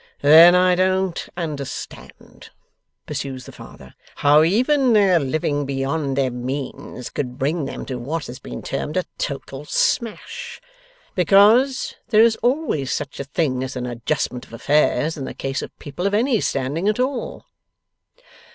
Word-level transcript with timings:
'Then 0.23 0.55
I 0.55 0.73
don't 0.73 1.29
understand,' 1.37 2.49
pursues 3.05 3.45
the 3.45 3.51
Father, 3.51 3.93
'how 4.15 4.41
even 4.41 4.93
their 4.93 5.19
living 5.19 5.63
beyond 5.63 6.17
their 6.17 6.31
means 6.31 7.11
could 7.11 7.37
bring 7.37 7.65
them 7.65 7.85
to 7.85 7.99
what 7.99 8.25
has 8.25 8.39
been 8.39 8.63
termed 8.63 8.97
a 8.97 9.05
total 9.19 9.63
smash. 9.63 10.59
Because, 11.13 11.93
there 12.09 12.23
is 12.23 12.35
always 12.37 12.91
such 12.91 13.19
a 13.19 13.23
thing 13.25 13.63
as 13.63 13.75
an 13.75 13.85
adjustment 13.85 14.43
of 14.47 14.53
affairs, 14.53 15.17
in 15.17 15.25
the 15.25 15.35
case 15.35 15.61
of 15.61 15.77
people 15.77 16.07
of 16.07 16.15
any 16.15 16.41
standing 16.41 16.89
at 16.89 16.99
all. 16.99 17.45